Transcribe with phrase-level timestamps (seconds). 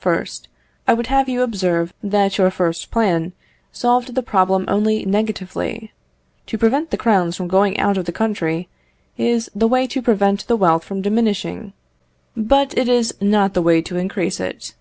[0.00, 0.48] First,
[0.88, 3.32] I would have you observe that your first plan
[3.70, 5.92] solved the problem only negatively.
[6.46, 8.68] To prevent the crowns from going out of the country
[9.16, 11.74] is the way to prevent the wealth from diminishing,
[12.36, 14.74] but it is not the way to increase it.